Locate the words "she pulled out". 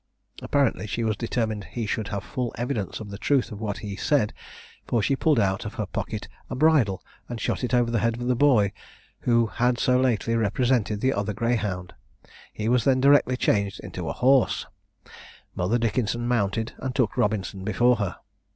4.99-5.63